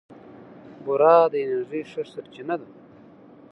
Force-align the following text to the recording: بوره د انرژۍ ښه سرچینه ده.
بوره 0.83 1.15
د 1.31 1.33
انرژۍ 1.43 1.81
ښه 1.91 2.03
سرچینه 2.11 2.55
ده. 2.61 2.67